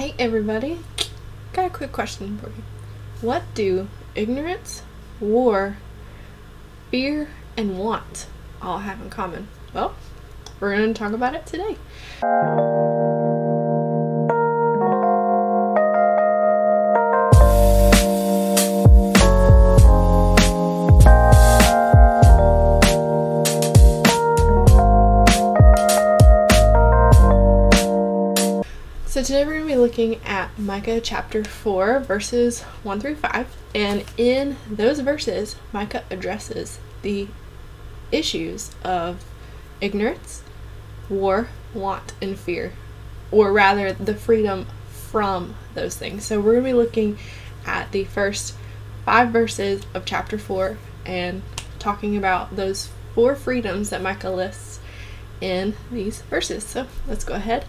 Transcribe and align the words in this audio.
Hey 0.00 0.14
everybody, 0.18 0.78
got 1.52 1.66
a 1.66 1.68
quick 1.68 1.92
question 1.92 2.38
for 2.38 2.46
you. 2.46 2.62
What 3.20 3.42
do 3.52 3.86
ignorance, 4.14 4.82
war, 5.20 5.76
fear, 6.90 7.28
and 7.54 7.78
want 7.78 8.26
all 8.62 8.78
have 8.78 9.02
in 9.02 9.10
common? 9.10 9.48
Well, 9.74 9.94
we're 10.58 10.74
going 10.74 10.94
to 10.94 10.98
talk 10.98 11.12
about 11.12 11.34
it 11.34 11.44
today. 11.44 11.76
So 29.20 29.26
today 29.26 29.44
we're 29.44 29.58
going 29.58 29.68
to 29.68 29.74
be 29.74 29.78
looking 29.78 30.24
at 30.24 30.58
Micah 30.58 30.98
chapter 30.98 31.44
4, 31.44 32.00
verses 32.00 32.62
1 32.62 33.00
through 33.00 33.16
5. 33.16 33.54
And 33.74 34.02
in 34.16 34.56
those 34.66 35.00
verses, 35.00 35.56
Micah 35.74 36.04
addresses 36.10 36.78
the 37.02 37.28
issues 38.10 38.74
of 38.82 39.22
ignorance, 39.78 40.42
war, 41.10 41.48
want, 41.74 42.14
and 42.22 42.38
fear, 42.38 42.72
or 43.30 43.52
rather, 43.52 43.92
the 43.92 44.14
freedom 44.14 44.66
from 44.88 45.54
those 45.74 45.98
things. 45.98 46.24
So 46.24 46.40
we're 46.40 46.52
going 46.52 46.64
to 46.64 46.70
be 46.70 46.72
looking 46.72 47.18
at 47.66 47.92
the 47.92 48.04
first 48.04 48.54
five 49.04 49.28
verses 49.28 49.82
of 49.92 50.06
chapter 50.06 50.38
4 50.38 50.78
and 51.04 51.42
talking 51.78 52.16
about 52.16 52.56
those 52.56 52.88
four 53.14 53.36
freedoms 53.36 53.90
that 53.90 54.00
Micah 54.00 54.30
lists 54.30 54.80
in 55.42 55.74
these 55.90 56.22
verses. 56.22 56.64
So 56.64 56.86
let's 57.06 57.24
go 57.24 57.34
ahead 57.34 57.66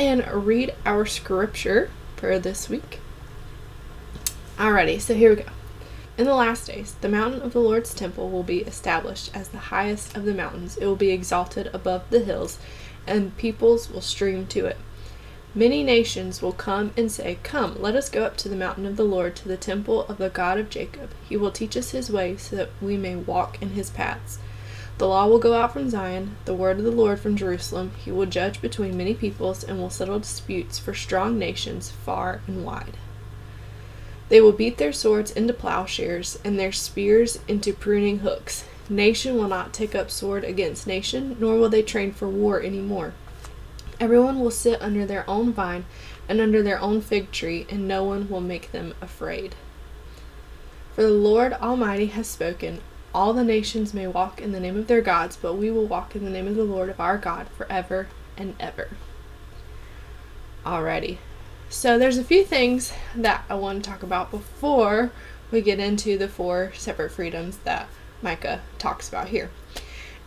and 0.00 0.26
read 0.46 0.74
our 0.86 1.04
scripture 1.04 1.90
for 2.16 2.38
this 2.38 2.70
week. 2.70 3.00
Alrighty, 4.56 4.98
so 4.98 5.12
here 5.12 5.28
we 5.28 5.42
go. 5.42 5.50
In 6.16 6.24
the 6.24 6.34
last 6.34 6.68
days, 6.68 6.94
the 7.02 7.08
mountain 7.10 7.42
of 7.42 7.52
the 7.52 7.60
Lord's 7.60 7.92
temple 7.92 8.30
will 8.30 8.42
be 8.42 8.60
established 8.60 9.30
as 9.36 9.48
the 9.48 9.58
highest 9.58 10.16
of 10.16 10.24
the 10.24 10.32
mountains. 10.32 10.78
It 10.78 10.86
will 10.86 10.96
be 10.96 11.10
exalted 11.10 11.68
above 11.74 12.08
the 12.08 12.20
hills, 12.20 12.58
and 13.06 13.36
peoples 13.36 13.90
will 13.90 14.00
stream 14.00 14.46
to 14.46 14.64
it. 14.64 14.78
Many 15.54 15.82
nations 15.82 16.40
will 16.40 16.52
come 16.52 16.92
and 16.96 17.12
say, 17.12 17.38
Come, 17.42 17.76
let 17.78 17.94
us 17.94 18.08
go 18.08 18.24
up 18.24 18.38
to 18.38 18.48
the 18.48 18.56
mountain 18.56 18.86
of 18.86 18.96
the 18.96 19.04
Lord, 19.04 19.36
to 19.36 19.48
the 19.48 19.58
temple 19.58 20.06
of 20.06 20.16
the 20.16 20.30
God 20.30 20.58
of 20.58 20.70
Jacob. 20.70 21.10
He 21.28 21.36
will 21.36 21.50
teach 21.50 21.76
us 21.76 21.90
his 21.90 22.10
ways, 22.10 22.40
so 22.40 22.56
that 22.56 22.70
we 22.80 22.96
may 22.96 23.16
walk 23.16 23.60
in 23.60 23.70
his 23.70 23.90
paths. 23.90 24.38
The 25.00 25.08
law 25.08 25.26
will 25.26 25.38
go 25.38 25.54
out 25.54 25.72
from 25.72 25.88
Zion, 25.88 26.36
the 26.44 26.52
word 26.52 26.76
of 26.76 26.84
the 26.84 26.90
Lord 26.90 27.20
from 27.20 27.34
Jerusalem. 27.34 27.92
He 28.04 28.12
will 28.12 28.26
judge 28.26 28.60
between 28.60 28.98
many 28.98 29.14
peoples 29.14 29.64
and 29.64 29.78
will 29.78 29.88
settle 29.88 30.18
disputes 30.18 30.78
for 30.78 30.92
strong 30.92 31.38
nations 31.38 31.90
far 31.90 32.42
and 32.46 32.66
wide. 32.66 32.98
They 34.28 34.42
will 34.42 34.52
beat 34.52 34.76
their 34.76 34.92
swords 34.92 35.30
into 35.30 35.54
plowshares 35.54 36.38
and 36.44 36.60
their 36.60 36.70
spears 36.70 37.38
into 37.48 37.72
pruning 37.72 38.18
hooks. 38.18 38.64
Nation 38.90 39.36
will 39.38 39.48
not 39.48 39.72
take 39.72 39.94
up 39.94 40.10
sword 40.10 40.44
against 40.44 40.86
nation, 40.86 41.34
nor 41.40 41.56
will 41.56 41.70
they 41.70 41.80
train 41.82 42.12
for 42.12 42.28
war 42.28 42.60
any 42.60 42.80
more. 42.80 43.14
Everyone 43.98 44.38
will 44.38 44.50
sit 44.50 44.82
under 44.82 45.06
their 45.06 45.24
own 45.26 45.54
vine 45.54 45.86
and 46.28 46.42
under 46.42 46.62
their 46.62 46.78
own 46.78 47.00
fig 47.00 47.32
tree, 47.32 47.66
and 47.70 47.88
no 47.88 48.04
one 48.04 48.28
will 48.28 48.42
make 48.42 48.70
them 48.70 48.92
afraid. 49.00 49.54
For 50.94 51.04
the 51.04 51.08
Lord 51.08 51.54
Almighty 51.54 52.08
has 52.08 52.26
spoken. 52.26 52.82
All 53.12 53.32
the 53.32 53.44
nations 53.44 53.92
may 53.92 54.06
walk 54.06 54.40
in 54.40 54.52
the 54.52 54.60
name 54.60 54.78
of 54.78 54.86
their 54.86 55.00
gods, 55.00 55.36
but 55.36 55.54
we 55.54 55.70
will 55.70 55.86
walk 55.86 56.14
in 56.14 56.24
the 56.24 56.30
name 56.30 56.46
of 56.46 56.54
the 56.54 56.64
Lord 56.64 56.88
of 56.88 57.00
our 57.00 57.18
God 57.18 57.48
forever 57.48 58.06
and 58.36 58.54
ever. 58.60 58.88
Alrighty. 60.64 61.18
So 61.68 61.98
there's 61.98 62.18
a 62.18 62.24
few 62.24 62.44
things 62.44 62.92
that 63.14 63.44
I 63.48 63.54
want 63.54 63.82
to 63.82 63.90
talk 63.90 64.02
about 64.02 64.30
before 64.30 65.10
we 65.50 65.60
get 65.60 65.80
into 65.80 66.16
the 66.16 66.28
four 66.28 66.72
separate 66.74 67.10
freedoms 67.10 67.58
that 67.58 67.88
Micah 68.22 68.60
talks 68.78 69.08
about 69.08 69.28
here. 69.28 69.50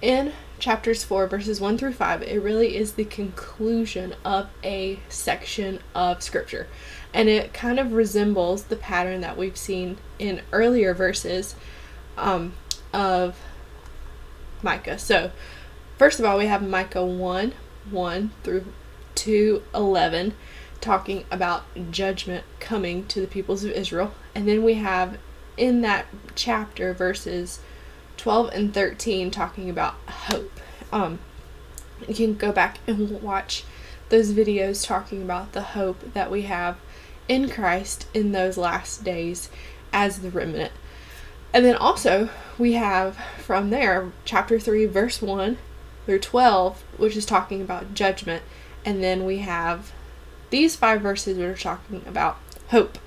In 0.01 0.33
chapters 0.59 1.03
4 1.03 1.27
verses 1.27 1.61
1 1.61 1.77
through 1.77 1.93
5, 1.93 2.23
it 2.23 2.41
really 2.41 2.75
is 2.75 2.93
the 2.93 3.05
conclusion 3.05 4.15
of 4.25 4.49
a 4.63 4.99
section 5.07 5.79
of 5.95 6.21
scripture. 6.21 6.67
And 7.13 7.29
it 7.29 7.53
kind 7.53 7.79
of 7.79 7.93
resembles 7.93 8.65
the 8.65 8.75
pattern 8.75 9.21
that 9.21 9.37
we've 9.37 9.57
seen 9.57 9.97
in 10.19 10.41
earlier 10.51 10.93
verses 10.93 11.55
um, 12.17 12.53
of 12.93 13.39
Micah. 14.61 14.97
So, 14.97 15.31
first 15.97 16.19
of 16.19 16.25
all, 16.25 16.37
we 16.37 16.45
have 16.47 16.67
Micah 16.67 17.05
1 17.05 17.53
1 17.89 18.31
through 18.43 18.65
2 19.15 19.63
11 19.75 20.33
talking 20.79 21.25
about 21.31 21.63
judgment 21.91 22.43
coming 22.59 23.05
to 23.07 23.21
the 23.21 23.27
peoples 23.27 23.63
of 23.63 23.71
Israel. 23.71 24.13
And 24.35 24.47
then 24.47 24.63
we 24.63 24.75
have 24.75 25.17
in 25.55 25.81
that 25.81 26.05
chapter 26.35 26.93
verses 26.93 27.59
12 28.17 28.49
and 28.53 28.73
13 28.73 29.31
talking 29.31 29.69
about 29.69 29.95
hope. 30.07 30.59
Um, 30.91 31.19
you 32.07 32.13
can 32.13 32.35
go 32.35 32.51
back 32.51 32.79
and 32.85 33.21
watch 33.21 33.63
those 34.09 34.33
videos 34.33 34.85
talking 34.85 35.21
about 35.21 35.53
the 35.53 35.61
hope 35.61 36.13
that 36.13 36.29
we 36.29 36.43
have 36.43 36.77
in 37.27 37.49
Christ 37.49 38.07
in 38.13 38.31
those 38.31 38.57
last 38.57 39.03
days 39.03 39.49
as 39.91 40.19
the 40.19 40.29
remnant. 40.29 40.71
And 41.53 41.63
then 41.63 41.75
also, 41.75 42.29
we 42.57 42.73
have 42.73 43.17
from 43.37 43.69
there, 43.69 44.11
chapter 44.25 44.59
3, 44.59 44.85
verse 44.87 45.21
1 45.21 45.57
through 46.05 46.19
12, 46.19 46.83
which 46.97 47.15
is 47.15 47.25
talking 47.25 47.61
about 47.61 47.93
judgment. 47.93 48.43
And 48.83 49.03
then 49.03 49.23
we 49.23 49.39
have 49.39 49.93
these 50.49 50.75
five 50.75 51.01
verses 51.01 51.37
that 51.37 51.45
are 51.45 51.55
talking 51.55 52.03
about 52.07 52.37
hope. 52.69 52.97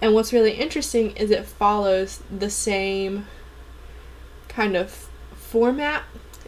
And 0.00 0.14
what's 0.14 0.32
really 0.32 0.52
interesting 0.52 1.10
is 1.12 1.30
it 1.30 1.44
follows 1.44 2.22
the 2.36 2.50
same 2.50 3.26
kind 4.48 4.76
of 4.76 5.08
format. 5.34 6.04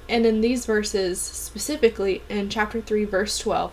And 0.08 0.24
in 0.24 0.40
these 0.40 0.64
verses, 0.66 1.20
specifically 1.20 2.22
in 2.28 2.48
chapter 2.48 2.80
3, 2.80 3.04
verse 3.04 3.38
12, 3.38 3.72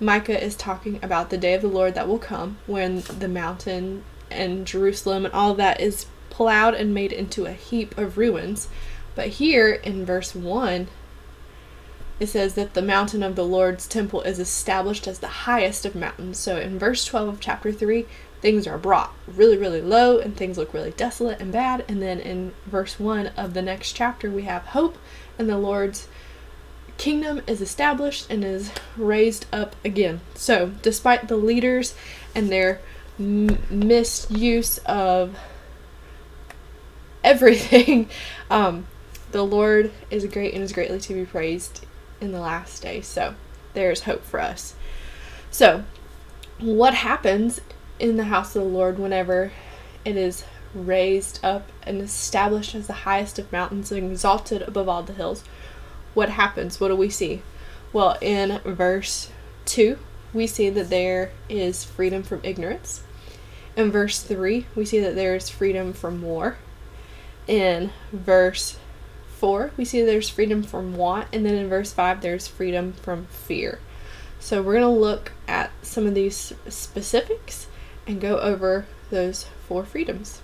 Micah 0.00 0.42
is 0.42 0.56
talking 0.56 0.98
about 1.02 1.30
the 1.30 1.38
day 1.38 1.54
of 1.54 1.62
the 1.62 1.68
Lord 1.68 1.94
that 1.94 2.08
will 2.08 2.18
come 2.18 2.58
when 2.66 3.00
the 3.02 3.28
mountain 3.28 4.04
and 4.30 4.66
Jerusalem 4.66 5.24
and 5.24 5.34
all 5.34 5.54
that 5.54 5.80
is 5.80 6.06
plowed 6.34 6.74
and 6.74 6.92
made 6.92 7.12
into 7.12 7.46
a 7.46 7.52
heap 7.52 7.96
of 7.96 8.18
ruins. 8.18 8.66
But 9.14 9.28
here 9.28 9.70
in 9.70 10.04
verse 10.04 10.34
1, 10.34 10.88
it 12.18 12.26
says 12.26 12.54
that 12.54 12.74
the 12.74 12.82
mountain 12.82 13.22
of 13.22 13.36
the 13.36 13.44
Lord's 13.44 13.86
temple 13.86 14.20
is 14.22 14.40
established 14.40 15.06
as 15.06 15.20
the 15.20 15.46
highest 15.46 15.86
of 15.86 15.94
mountains. 15.94 16.38
So 16.38 16.56
in 16.56 16.76
verse 16.76 17.04
12 17.04 17.28
of 17.28 17.40
chapter 17.40 17.70
3, 17.70 18.06
things 18.40 18.66
are 18.66 18.78
brought 18.78 19.14
really, 19.28 19.56
really 19.56 19.80
low 19.80 20.18
and 20.18 20.36
things 20.36 20.58
look 20.58 20.74
really 20.74 20.90
desolate 20.90 21.40
and 21.40 21.52
bad. 21.52 21.84
And 21.86 22.02
then 22.02 22.18
in 22.18 22.52
verse 22.66 22.98
1 22.98 23.28
of 23.36 23.54
the 23.54 23.62
next 23.62 23.92
chapter, 23.92 24.28
we 24.28 24.42
have 24.42 24.62
hope 24.66 24.98
and 25.38 25.48
the 25.48 25.56
Lord's 25.56 26.08
kingdom 26.96 27.42
is 27.46 27.60
established 27.60 28.26
and 28.28 28.44
is 28.44 28.72
raised 28.96 29.46
up 29.52 29.76
again. 29.84 30.20
So, 30.34 30.72
despite 30.82 31.28
the 31.28 31.36
leaders 31.36 31.94
and 32.34 32.50
their 32.50 32.80
m- 33.20 33.58
misuse 33.70 34.78
of 34.78 35.38
everything. 37.24 38.08
Um, 38.50 38.86
the 39.32 39.42
Lord 39.42 39.90
is 40.10 40.26
great 40.26 40.54
and 40.54 40.62
is 40.62 40.72
greatly 40.72 41.00
to 41.00 41.14
be 41.14 41.24
praised 41.24 41.86
in 42.20 42.30
the 42.30 42.38
last 42.38 42.82
day. 42.82 43.00
So 43.00 43.34
there's 43.72 44.02
hope 44.02 44.22
for 44.22 44.38
us. 44.38 44.74
So, 45.50 45.84
what 46.60 46.94
happens 46.94 47.60
in 47.98 48.16
the 48.16 48.24
house 48.24 48.54
of 48.54 48.62
the 48.62 48.68
Lord 48.68 48.98
whenever 48.98 49.50
it 50.04 50.16
is 50.16 50.44
raised 50.72 51.40
up 51.42 51.72
and 51.82 52.00
established 52.00 52.74
as 52.74 52.86
the 52.86 52.92
highest 52.92 53.38
of 53.38 53.50
mountains 53.50 53.90
and 53.90 54.10
exalted 54.10 54.62
above 54.62 54.88
all 54.88 55.02
the 55.02 55.14
hills? 55.14 55.42
What 56.12 56.28
happens? 56.28 56.78
What 56.78 56.88
do 56.88 56.96
we 56.96 57.10
see? 57.10 57.42
Well, 57.92 58.16
in 58.20 58.60
verse 58.64 59.30
2, 59.64 59.98
we 60.32 60.46
see 60.46 60.70
that 60.70 60.90
there 60.90 61.32
is 61.48 61.84
freedom 61.84 62.22
from 62.22 62.40
ignorance. 62.44 63.02
In 63.76 63.90
verse 63.90 64.22
3, 64.22 64.66
we 64.76 64.84
see 64.84 65.00
that 65.00 65.16
there 65.16 65.34
is 65.34 65.48
freedom 65.48 65.92
from 65.92 66.22
war 66.22 66.58
in 67.46 67.90
verse 68.12 68.78
4, 69.38 69.72
we 69.76 69.84
see 69.84 70.02
there's 70.02 70.28
freedom 70.28 70.62
from 70.62 70.96
want, 70.96 71.28
and 71.32 71.44
then 71.44 71.54
in 71.54 71.68
verse 71.68 71.92
5, 71.92 72.20
there's 72.20 72.48
freedom 72.48 72.92
from 72.92 73.26
fear. 73.26 73.78
So 74.40 74.62
we're 74.62 74.78
going 74.78 74.94
to 74.94 75.00
look 75.00 75.32
at 75.48 75.70
some 75.82 76.06
of 76.06 76.14
these 76.14 76.52
specifics 76.68 77.66
and 78.06 78.20
go 78.20 78.38
over 78.38 78.86
those 79.10 79.46
four 79.66 79.84
freedoms. 79.84 80.42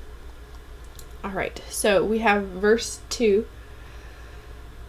All 1.22 1.32
right, 1.32 1.62
so 1.68 2.04
we 2.04 2.20
have 2.20 2.44
verse 2.44 3.00
2, 3.10 3.46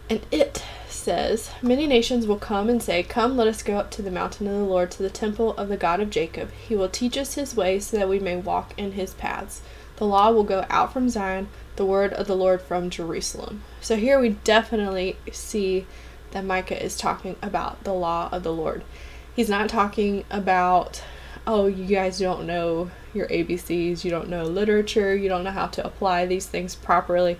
and 0.08 0.24
it 0.30 0.64
says, 0.88 1.50
Many 1.60 1.86
nations 1.86 2.26
will 2.26 2.38
come 2.38 2.68
and 2.68 2.82
say, 2.82 3.02
Come, 3.02 3.36
let 3.36 3.48
us 3.48 3.62
go 3.62 3.76
up 3.76 3.90
to 3.92 4.02
the 4.02 4.10
mountain 4.10 4.46
of 4.46 4.54
the 4.54 4.64
Lord, 4.64 4.90
to 4.92 5.02
the 5.02 5.10
temple 5.10 5.54
of 5.56 5.68
the 5.68 5.76
God 5.76 6.00
of 6.00 6.10
Jacob. 6.10 6.50
He 6.52 6.76
will 6.76 6.88
teach 6.88 7.18
us 7.18 7.34
his 7.34 7.56
ways 7.56 7.86
so 7.86 7.98
that 7.98 8.08
we 8.08 8.18
may 8.18 8.36
walk 8.36 8.72
in 8.78 8.92
his 8.92 9.14
paths. 9.14 9.62
The 9.96 10.06
law 10.06 10.30
will 10.30 10.44
go 10.44 10.64
out 10.68 10.92
from 10.92 11.08
Zion, 11.08 11.48
the 11.76 11.84
word 11.84 12.12
of 12.12 12.26
the 12.26 12.36
Lord 12.36 12.60
from 12.60 12.90
Jerusalem. 12.90 13.62
So 13.80 13.96
here 13.96 14.18
we 14.18 14.30
definitely 14.30 15.16
see 15.30 15.86
that 16.32 16.44
Micah 16.44 16.82
is 16.82 16.96
talking 16.96 17.36
about 17.42 17.84
the 17.84 17.92
law 17.92 18.28
of 18.32 18.42
the 18.42 18.52
Lord. 18.52 18.82
He's 19.34 19.48
not 19.48 19.68
talking 19.68 20.24
about 20.30 21.02
oh, 21.46 21.66
you 21.66 21.84
guys 21.86 22.18
don't 22.18 22.46
know 22.46 22.90
your 23.12 23.26
ABCs, 23.28 24.04
you 24.04 24.10
don't 24.10 24.28
know 24.28 24.44
literature, 24.44 25.14
you 25.14 25.28
don't 25.28 25.44
know 25.44 25.50
how 25.50 25.66
to 25.66 25.84
apply 25.84 26.26
these 26.26 26.46
things 26.46 26.74
properly. 26.74 27.38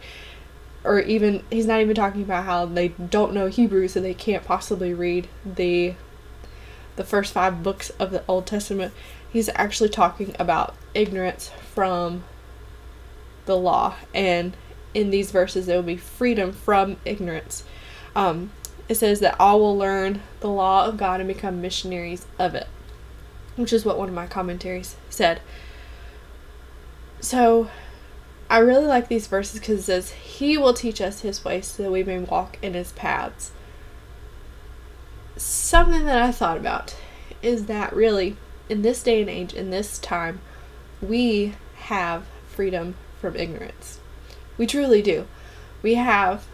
Or 0.84 0.98
even, 0.98 1.44
he's 1.50 1.66
not 1.66 1.80
even 1.80 1.94
talking 1.94 2.22
about 2.22 2.44
how 2.44 2.66
they 2.66 2.88
don't 2.88 3.32
know 3.32 3.46
Hebrew, 3.46 3.86
so 3.86 4.00
they 4.00 4.14
can't 4.14 4.44
possibly 4.44 4.92
read 4.92 5.28
the 5.44 5.94
the 6.94 7.04
first 7.04 7.32
five 7.32 7.62
books 7.62 7.88
of 7.98 8.10
the 8.10 8.22
Old 8.28 8.46
Testament. 8.46 8.92
He's 9.32 9.48
actually 9.54 9.88
talking 9.88 10.36
about 10.38 10.74
ignorance 10.92 11.50
from 11.72 12.24
the 13.46 13.56
law, 13.56 13.96
and 14.14 14.56
in 14.94 15.10
these 15.10 15.30
verses, 15.30 15.66
there 15.66 15.76
will 15.76 15.82
be 15.82 15.96
freedom 15.96 16.52
from 16.52 16.96
ignorance. 17.04 17.64
Um, 18.14 18.50
it 18.88 18.96
says 18.96 19.20
that 19.20 19.36
all 19.40 19.60
will 19.60 19.76
learn 19.76 20.20
the 20.40 20.48
law 20.48 20.86
of 20.86 20.96
God 20.96 21.20
and 21.20 21.28
become 21.28 21.62
missionaries 21.62 22.26
of 22.38 22.54
it, 22.54 22.66
which 23.56 23.72
is 23.72 23.84
what 23.84 23.98
one 23.98 24.08
of 24.08 24.14
my 24.14 24.26
commentaries 24.26 24.96
said. 25.08 25.40
So 27.20 27.70
I 28.50 28.58
really 28.58 28.86
like 28.86 29.08
these 29.08 29.28
verses 29.28 29.60
because 29.60 29.80
it 29.80 29.84
says, 29.84 30.10
He 30.10 30.58
will 30.58 30.74
teach 30.74 31.00
us 31.00 31.20
His 31.20 31.44
ways 31.44 31.66
so 31.66 31.84
that 31.84 31.90
we 31.90 32.02
may 32.02 32.18
walk 32.18 32.58
in 32.60 32.74
His 32.74 32.92
paths. 32.92 33.52
Something 35.36 36.04
that 36.04 36.20
I 36.20 36.32
thought 36.32 36.58
about 36.58 36.94
is 37.40 37.66
that 37.66 37.94
really, 37.94 38.36
in 38.68 38.82
this 38.82 39.02
day 39.02 39.22
and 39.22 39.30
age, 39.30 39.54
in 39.54 39.70
this 39.70 39.98
time, 39.98 40.40
we 41.00 41.54
have 41.76 42.26
freedom 42.46 42.94
from 43.22 43.36
ignorance. 43.36 44.00
We 44.58 44.66
truly 44.66 45.00
do. 45.00 45.26
We 45.80 45.94
have 45.94 46.44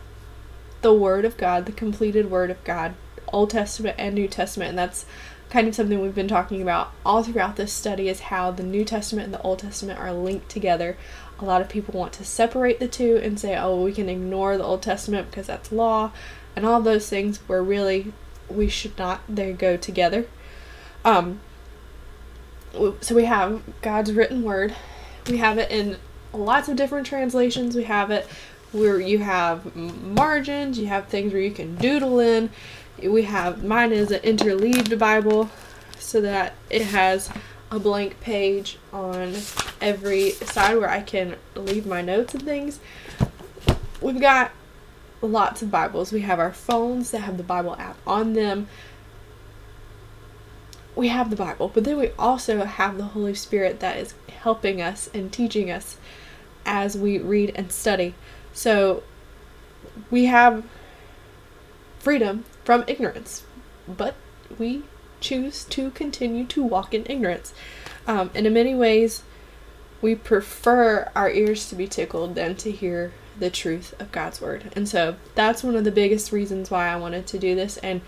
the 0.83 0.95
Word 0.95 1.25
of 1.25 1.37
God, 1.37 1.67
the 1.67 1.73
completed 1.73 2.31
Word 2.31 2.51
of 2.51 2.63
God, 2.63 2.95
Old 3.33 3.51
Testament 3.51 3.97
and 3.99 4.15
New 4.15 4.29
Testament, 4.29 4.71
and 4.71 4.79
that's 4.79 5.05
kind 5.51 5.67
of 5.67 5.75
something 5.75 6.01
we've 6.01 6.15
been 6.15 6.29
talking 6.29 6.61
about 6.61 6.93
all 7.05 7.23
throughout 7.23 7.57
this 7.57 7.73
study 7.73 8.09
is 8.09 8.21
how 8.21 8.51
the 8.51 8.63
New 8.63 8.85
Testament 8.85 9.25
and 9.25 9.35
the 9.35 9.43
Old 9.43 9.61
Testament 9.61 9.99
are 9.99 10.13
linked 10.13 10.49
together. 10.49 10.97
A 11.41 11.45
lot 11.45 11.63
of 11.63 11.69
people 11.69 11.99
want 11.99 12.13
to 12.15 12.25
separate 12.25 12.81
the 12.81 12.89
two 12.89 13.17
and 13.17 13.41
say, 13.41 13.57
oh, 13.57 13.83
we 13.83 13.93
can 13.93 14.09
ignore 14.09 14.57
the 14.57 14.65
Old 14.65 14.83
Testament 14.83 15.31
because 15.31 15.47
that's 15.47 15.73
law 15.73 16.13
and 16.55 16.67
all 16.67 16.81
those 16.81 17.09
things, 17.09 17.39
where 17.47 17.63
really 17.63 18.13
we 18.49 18.69
should 18.69 18.99
not. 18.99 19.23
They 19.29 19.53
go 19.53 19.77
together. 19.77 20.27
Um, 21.05 21.41
so 23.01 23.15
we 23.15 23.25
have 23.25 23.63
God's 23.81 24.13
written 24.13 24.43
word. 24.43 24.75
We 25.29 25.39
have 25.39 25.59
it 25.59 25.71
in 25.71 25.97
lots 26.33 26.69
of 26.69 26.77
different 26.77 27.07
translations. 27.07 27.77
We 27.77 27.85
have 27.85 28.11
it 28.11 28.27
where 28.73 29.01
you 29.01 29.19
have 29.19 29.75
margins, 29.75 30.79
you 30.79 30.87
have 30.87 31.09
things 31.09 31.33
where 31.33 31.43
you 31.43 31.51
can 31.51 31.77
doodle 31.77 32.21
in. 32.21 32.51
We 33.03 33.23
have 33.23 33.65
mine 33.65 33.93
is 33.93 34.11
an 34.11 34.21
interleaved 34.23 34.99
Bible 34.99 35.51
so 35.99 36.21
that 36.21 36.55
it 36.69 36.83
has 36.83 37.31
a 37.71 37.79
blank 37.79 38.21
page 38.21 38.79
on 38.93 39.35
every 39.81 40.31
side 40.31 40.77
where 40.77 40.89
I 40.89 41.01
can 41.03 41.37
leave 41.55 41.87
my 41.87 42.03
notes 42.03 42.35
and 42.35 42.43
things. 42.43 42.81
We've 44.01 44.21
got 44.21 44.53
lots 45.21 45.63
of 45.63 45.71
Bibles. 45.71 46.13
We 46.13 46.21
have 46.21 46.39
our 46.39 46.53
phones 46.53 47.11
that 47.11 47.21
have 47.21 47.37
the 47.37 47.43
Bible 47.43 47.77
app 47.77 47.97
on 48.07 48.35
them. 48.35 48.69
We 50.99 51.09
have 51.11 51.31
the 51.31 51.37
Bible, 51.37 51.71
but 51.73 51.85
then 51.85 51.97
we 51.97 52.11
also 52.19 52.65
have 52.65 52.99
the 52.99 53.05
Holy 53.05 53.33
Spirit 53.33 53.79
that 53.79 53.99
is 53.99 54.15
helping 54.41 54.83
us 54.83 55.09
and 55.15 55.33
teaching 55.33 55.71
us 55.71 55.97
as 56.67 56.99
we 56.99 57.21
read 57.21 57.53
and 57.55 57.71
study. 57.71 58.17
So 58.53 59.05
we 60.11 60.25
have 60.25 60.65
freedom 62.01 62.47
from 62.65 62.83
ignorance, 62.89 63.45
but 63.87 64.17
we 64.59 64.83
choose 65.21 65.63
to 65.67 65.93
continue 65.93 66.45
to 66.47 66.65
walk 66.65 66.93
in 66.93 67.07
ignorance. 67.09 67.55
Um, 68.09 68.33
and 68.35 68.45
in 68.45 68.53
many 68.53 68.75
ways, 68.75 69.23
we 70.03 70.17
prefer 70.17 71.13
our 71.15 71.31
ears 71.31 71.69
to 71.69 71.77
be 71.77 71.87
tickled 71.87 72.35
than 72.35 72.57
to 72.57 72.73
hear 72.73 73.13
the 73.39 73.51
truth 73.51 73.95
of 74.01 74.11
God's 74.11 74.41
word. 74.41 74.73
And 74.75 74.89
so 74.89 75.15
that's 75.37 75.63
one 75.63 75.77
of 75.77 75.85
the 75.85 75.93
biggest 75.93 76.33
reasons 76.33 76.73
why 76.73 76.89
I 76.89 76.97
wanted 76.97 77.29
to 77.29 77.39
do 77.39 77.55
this 77.55 77.77
and 77.77 78.01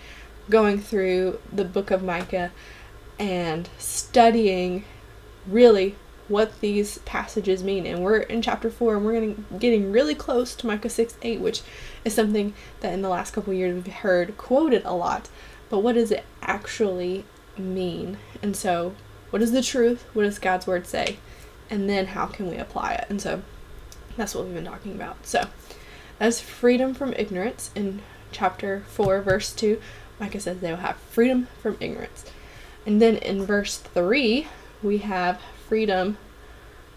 going 0.49 0.81
through 0.81 1.39
the 1.53 1.63
book 1.63 1.89
of 1.89 2.03
Micah 2.03 2.51
and 3.21 3.69
studying 3.77 4.83
really 5.45 5.95
what 6.27 6.59
these 6.59 6.97
passages 6.99 7.63
mean. 7.63 7.85
And 7.85 8.03
we're 8.03 8.17
in 8.17 8.41
chapter 8.41 8.71
4 8.71 8.95
and 8.95 9.05
we're 9.05 9.13
getting, 9.13 9.45
getting 9.59 9.91
really 9.91 10.15
close 10.15 10.55
to 10.55 10.65
Micah 10.65 10.89
6 10.89 11.17
8, 11.21 11.39
which 11.39 11.61
is 12.03 12.15
something 12.15 12.55
that 12.79 12.93
in 12.93 13.03
the 13.03 13.09
last 13.09 13.31
couple 13.31 13.53
years 13.53 13.75
we've 13.75 13.93
heard 13.93 14.37
quoted 14.37 14.81
a 14.85 14.93
lot. 14.93 15.29
But 15.69 15.79
what 15.79 15.93
does 15.93 16.09
it 16.11 16.25
actually 16.41 17.23
mean? 17.57 18.17
And 18.41 18.55
so, 18.55 18.95
what 19.29 19.43
is 19.43 19.51
the 19.51 19.61
truth? 19.61 20.03
What 20.13 20.23
does 20.23 20.39
God's 20.39 20.65
word 20.65 20.87
say? 20.87 21.17
And 21.69 21.87
then 21.87 22.07
how 22.07 22.25
can 22.25 22.49
we 22.49 22.57
apply 22.57 22.93
it? 22.93 23.05
And 23.07 23.21
so, 23.21 23.43
that's 24.17 24.33
what 24.33 24.45
we've 24.45 24.55
been 24.55 24.65
talking 24.65 24.95
about. 24.95 25.27
So, 25.27 25.47
that's 26.17 26.41
freedom 26.41 26.95
from 26.95 27.13
ignorance 27.13 27.69
in 27.75 28.01
chapter 28.31 28.83
4, 28.87 29.21
verse 29.21 29.53
2. 29.53 29.79
Micah 30.19 30.39
says 30.39 30.59
they 30.59 30.71
will 30.71 30.77
have 30.77 30.97
freedom 30.97 31.47
from 31.61 31.77
ignorance. 31.79 32.25
And 32.85 33.01
then 33.01 33.17
in 33.17 33.45
verse 33.45 33.77
3, 33.77 34.47
we 34.81 34.99
have 34.99 35.39
freedom 35.67 36.17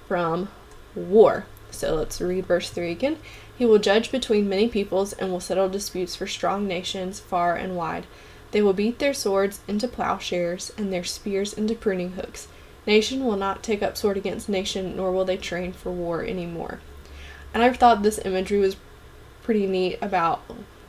from 0.09 0.49
war. 0.95 1.47
So 1.71 1.95
let's 1.97 2.21
read 2.21 2.47
verse 2.47 2.71
3 2.71 2.91
again. 2.91 3.19
He 3.57 3.65
will 3.65 3.79
judge 3.79 4.11
between 4.11 4.49
many 4.49 4.69
peoples 4.69 5.13
and 5.13 5.31
will 5.31 5.41
settle 5.41 5.69
disputes 5.69 6.17
for 6.17 6.27
strong 6.27 6.67
nations 6.67 7.21
far 7.21 7.57
and 7.57 7.77
wide. 7.77 8.07
They 8.51 8.63
will 8.63 8.73
beat 8.73 8.99
their 8.99 9.15
swords 9.15 9.61
into 9.67 9.89
plowshares 9.89 10.73
and 10.79 10.93
their 10.93 11.05
spears 11.05 11.53
into 11.53 11.75
pruning 11.75 12.13
hooks. 12.13 12.49
Nation 12.87 13.25
will 13.25 13.37
not 13.37 13.63
take 13.63 13.83
up 13.83 13.97
sword 13.97 14.17
against 14.17 14.49
nation, 14.49 14.97
nor 14.97 15.11
will 15.11 15.25
they 15.25 15.37
train 15.37 15.73
for 15.73 15.91
war 15.91 16.23
anymore. 16.23 16.81
And 17.53 17.63
I 17.63 17.73
thought 17.73 18.03
this 18.03 18.21
imagery 18.25 18.59
was 18.59 18.77
pretty 19.43 19.67
neat 19.67 19.99
about 20.01 20.43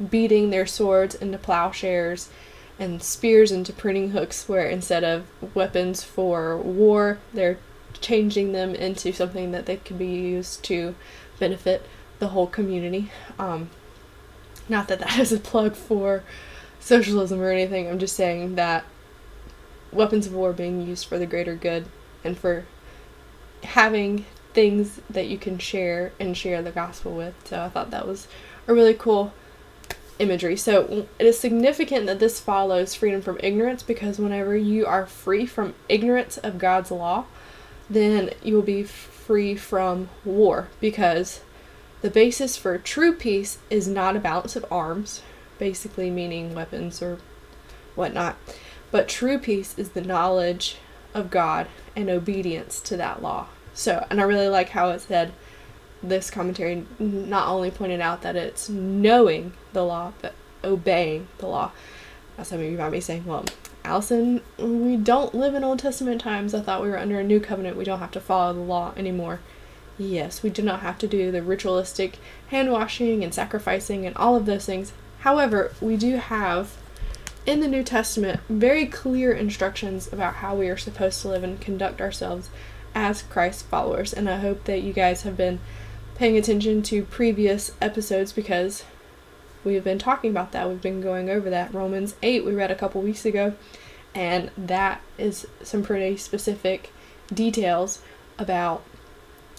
beating 0.09 0.49
their 0.49 0.65
swords 0.65 1.15
into 1.15 1.37
plowshares 1.37 2.29
and 2.77 3.01
spears 3.01 3.51
into 3.51 3.71
pruning 3.71 4.11
hooks, 4.11 4.49
where 4.49 4.67
instead 4.67 5.03
of 5.03 5.25
weapons 5.55 6.03
for 6.03 6.57
war, 6.57 7.19
they're 7.33 7.57
changing 8.01 8.51
them 8.51 8.75
into 8.75 9.13
something 9.13 9.51
that 9.51 9.65
they 9.65 9.77
can 9.77 9.97
be 9.97 10.07
used 10.07 10.63
to 10.65 10.95
benefit 11.39 11.85
the 12.19 12.29
whole 12.29 12.47
community. 12.47 13.11
Um, 13.39 13.69
not 14.67 14.87
that 14.87 14.99
that 14.99 15.17
is 15.19 15.31
a 15.31 15.39
plug 15.39 15.75
for 15.75 16.23
socialism 16.79 17.41
or 17.41 17.49
anything, 17.49 17.87
I'm 17.87 17.99
just 17.99 18.15
saying 18.15 18.55
that 18.55 18.85
weapons 19.91 20.27
of 20.27 20.33
war 20.33 20.53
being 20.53 20.85
used 20.85 21.07
for 21.07 21.17
the 21.17 21.25
greater 21.25 21.55
good 21.55 21.85
and 22.23 22.37
for 22.37 22.65
having 23.63 24.25
things 24.53 24.99
that 25.09 25.27
you 25.27 25.37
can 25.37 25.57
share 25.57 26.11
and 26.19 26.37
share 26.37 26.61
the 26.61 26.71
gospel 26.71 27.13
with. 27.13 27.33
So 27.45 27.61
I 27.61 27.69
thought 27.69 27.91
that 27.91 28.07
was 28.07 28.27
a 28.67 28.73
really 28.73 28.93
cool 28.93 29.33
imagery. 30.19 30.55
So 30.55 31.07
it 31.19 31.25
is 31.25 31.39
significant 31.39 32.05
that 32.07 32.19
this 32.19 32.39
follows 32.39 32.95
freedom 32.95 33.21
from 33.21 33.39
ignorance 33.41 33.83
because 33.83 34.19
whenever 34.19 34.55
you 34.55 34.85
are 34.85 35.05
free 35.05 35.45
from 35.45 35.73
ignorance 35.89 36.37
of 36.37 36.57
God's 36.57 36.91
law, 36.91 37.25
then 37.89 38.31
you 38.43 38.55
will 38.55 38.61
be 38.61 38.83
free 38.83 39.55
from 39.55 40.09
war 40.23 40.69
because 40.79 41.41
the 42.01 42.09
basis 42.09 42.55
for 42.57 42.77
true 42.77 43.13
peace 43.13 43.57
is 43.69 43.87
not 43.87 44.15
a 44.15 44.19
balance 44.19 44.55
of 44.55 44.65
arms, 44.71 45.21
basically 45.57 46.09
meaning 46.09 46.53
weapons 46.53 47.01
or 47.01 47.19
whatnot, 47.95 48.37
but 48.91 49.07
true 49.07 49.39
peace 49.39 49.77
is 49.77 49.89
the 49.89 50.01
knowledge 50.01 50.77
of 51.13 51.31
God 51.31 51.67
and 51.95 52.09
obedience 52.09 52.79
to 52.81 52.97
that 52.97 53.21
law. 53.21 53.47
So, 53.73 54.05
and 54.09 54.19
I 54.21 54.23
really 54.23 54.49
like 54.49 54.69
how 54.69 54.89
it 54.89 55.01
said 55.01 55.33
this 56.09 56.29
commentary 56.29 56.85
not 56.99 57.47
only 57.47 57.71
pointed 57.71 58.01
out 58.01 58.21
that 58.21 58.35
it's 58.35 58.69
knowing 58.69 59.53
the 59.73 59.83
law, 59.83 60.13
but 60.21 60.33
obeying 60.63 61.27
the 61.37 61.47
law. 61.47 61.71
Some 62.41 62.59
of 62.59 62.65
you 62.65 62.77
might 62.77 62.89
be 62.89 62.99
saying, 62.99 63.25
well, 63.25 63.45
Allison, 63.83 64.41
we 64.57 64.97
don't 64.97 65.33
live 65.33 65.53
in 65.53 65.63
Old 65.63 65.79
Testament 65.79 66.19
times. 66.19 66.53
I 66.53 66.61
thought 66.61 66.81
we 66.81 66.89
were 66.89 66.97
under 66.97 67.19
a 67.19 67.23
new 67.23 67.39
covenant. 67.39 67.77
We 67.77 67.85
don't 67.85 67.99
have 67.99 68.11
to 68.11 68.19
follow 68.19 68.53
the 68.53 68.59
law 68.59 68.93
anymore. 68.97 69.39
Yes, 69.97 70.43
we 70.43 70.49
do 70.49 70.61
not 70.61 70.81
have 70.81 70.97
to 70.97 71.07
do 71.07 71.31
the 71.31 71.41
ritualistic 71.41 72.17
hand 72.47 72.71
washing 72.71 73.23
and 73.23 73.33
sacrificing 73.33 74.05
and 74.05 74.15
all 74.17 74.35
of 74.35 74.45
those 74.45 74.65
things. 74.65 74.91
However, 75.19 75.71
we 75.79 75.95
do 75.95 76.17
have 76.17 76.75
in 77.45 77.61
the 77.61 77.67
New 77.67 77.83
Testament 77.83 78.41
very 78.49 78.85
clear 78.85 79.31
instructions 79.31 80.11
about 80.11 80.35
how 80.35 80.55
we 80.55 80.67
are 80.67 80.77
supposed 80.77 81.21
to 81.21 81.29
live 81.29 81.43
and 81.43 81.61
conduct 81.61 82.01
ourselves 82.01 82.49
as 82.93 83.21
Christ 83.21 83.65
followers. 83.65 84.11
And 84.11 84.29
I 84.29 84.39
hope 84.39 84.65
that 84.65 84.81
you 84.81 84.91
guys 84.91 85.21
have 85.21 85.37
been 85.37 85.59
paying 86.15 86.37
attention 86.37 86.81
to 86.81 87.03
previous 87.03 87.73
episodes 87.81 88.31
because 88.31 88.83
we've 89.63 89.83
been 89.83 89.99
talking 89.99 90.31
about 90.31 90.53
that. 90.53 90.67
We've 90.69 90.81
been 90.81 91.01
going 91.01 91.29
over 91.29 91.49
that. 91.49 91.73
Romans 91.73 92.15
8, 92.23 92.45
we 92.45 92.53
read 92.53 92.71
a 92.71 92.75
couple 92.75 93.01
weeks 93.01 93.25
ago, 93.25 93.53
and 94.13 94.49
that 94.57 95.01
is 95.17 95.45
some 95.61 95.83
pretty 95.83 96.17
specific 96.17 96.91
details 97.33 98.01
about 98.39 98.83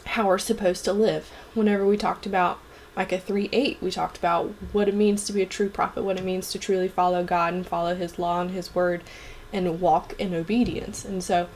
how 0.07 0.27
we're 0.27 0.39
supposed 0.39 0.85
to 0.87 0.93
live. 0.93 1.31
Whenever 1.55 1.87
we 1.87 1.97
talked 1.97 2.27
about 2.27 2.59
Micah 2.97 3.19
3 3.19 3.51
8, 3.53 3.83
we 3.83 3.91
talked 3.91 4.17
about 4.17 4.55
what 4.73 4.89
it 4.89 4.95
means 4.95 5.25
to 5.25 5.33
be 5.35 5.43
a 5.43 5.47
true 5.47 5.69
prophet, 5.69 6.03
what 6.03 6.19
it 6.19 6.25
means 6.25 6.51
to 6.53 6.59
truly 6.59 6.89
follow 6.89 7.23
God 7.23 7.53
and 7.53 7.67
follow 7.67 7.95
His 7.95 8.19
law 8.19 8.41
and 8.41 8.51
His 8.51 8.75
word 8.75 9.05
and 9.53 9.81
walk 9.81 10.15
in 10.19 10.35
obedience. 10.35 11.05
And 11.05 11.23
so, 11.23 11.49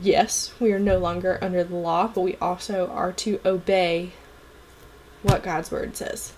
yes, 0.00 0.52
we 0.60 0.72
are 0.72 0.78
no 0.78 0.98
longer 0.98 1.38
under 1.42 1.64
the 1.64 1.76
law, 1.76 2.06
but 2.06 2.20
we 2.20 2.36
also 2.36 2.88
are 2.88 3.12
to 3.12 3.40
obey 3.44 4.12
what 5.22 5.42
God's 5.42 5.70
word 5.70 5.96
says. 5.96 6.32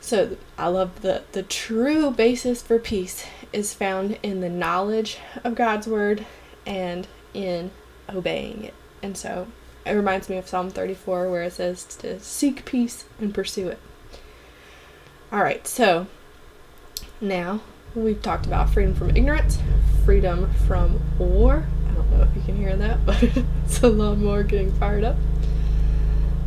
So 0.00 0.36
I 0.56 0.68
love 0.68 1.02
the 1.02 1.24
the 1.32 1.42
true 1.42 2.10
basis 2.12 2.62
for 2.62 2.78
peace 2.78 3.26
is 3.52 3.74
found 3.74 4.18
in 4.22 4.40
the 4.40 4.48
knowledge 4.48 5.18
of 5.42 5.56
God's 5.56 5.88
word 5.88 6.24
and 6.64 7.08
in 7.34 7.72
obeying 8.08 8.64
it. 8.64 8.74
And 9.02 9.16
so 9.16 9.48
it 9.84 9.92
reminds 9.92 10.28
me 10.28 10.36
of 10.36 10.48
Psalm 10.48 10.70
34 10.70 11.30
where 11.30 11.42
it 11.42 11.54
says 11.54 11.84
to 11.96 12.20
seek 12.20 12.64
peace 12.64 13.04
and 13.20 13.34
pursue 13.34 13.68
it. 13.68 13.78
All 15.32 15.40
right, 15.40 15.66
so 15.66 16.06
now 17.20 17.60
we've 17.94 18.22
talked 18.22 18.46
about 18.46 18.70
freedom 18.70 18.94
from 18.94 19.10
ignorance, 19.16 19.58
freedom 20.04 20.52
from 20.68 21.00
war. 21.18 21.66
Can 22.46 22.56
hear 22.56 22.76
that, 22.76 23.04
but 23.06 23.22
it's 23.22 23.82
a 23.82 23.88
lot 23.88 24.18
more 24.18 24.42
getting 24.42 24.72
fired 24.72 25.04
up. 25.04 25.16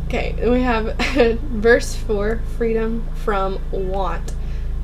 Okay, 0.06 0.34
we 0.50 0.62
have 0.62 0.96
verse 1.42 1.94
4 1.94 2.40
freedom 2.56 3.06
from 3.14 3.60
want. 3.70 4.34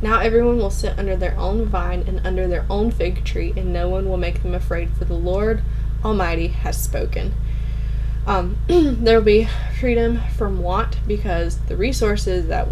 Now 0.03 0.21
everyone 0.21 0.59
will 0.59 0.71
sit 0.71 0.97
under 0.99 1.17
their 1.17 1.37
own 1.37 1.65
vine 1.65 2.05
and 2.07 2.25
under 2.25 2.47
their 2.47 2.67
own 2.71 2.91
fig 2.91 3.25
tree, 3.25 3.53
and 3.57 3.73
no 3.73 3.89
one 3.89 4.09
will 4.09 4.19
make 4.19 4.43
them 4.43 4.55
afraid, 4.55 4.91
for 4.91 5.05
the 5.05 5.15
Lord 5.15 5.63
Almighty 6.05 6.49
has 6.49 6.81
spoken. 6.81 7.35
Um, 8.27 8.59
there 8.67 9.19
will 9.19 9.25
be 9.25 9.49
freedom 9.81 10.21
from 10.37 10.63
want 10.63 10.99
because 11.07 11.59
the 11.63 11.77
resources 11.77 12.47
that 12.49 12.69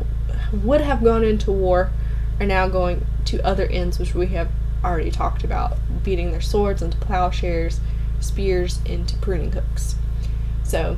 would 0.52 0.82
have 0.82 1.02
gone 1.02 1.24
into 1.24 1.50
war 1.50 1.90
are 2.38 2.46
now 2.46 2.68
going 2.68 3.06
to 3.24 3.44
other 3.44 3.66
ends, 3.66 3.98
which 3.98 4.14
we 4.14 4.26
have 4.28 4.50
already 4.84 5.10
talked 5.10 5.42
about 5.42 5.78
beating 6.04 6.30
their 6.30 6.40
swords 6.40 6.82
into 6.82 6.98
plowshares, 6.98 7.80
spears 8.24 8.80
into 8.84 9.16
pruning 9.18 9.52
hooks. 9.52 9.96
So 10.62 10.96